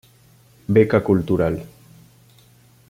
[0.65, 1.61] Beca Cultural.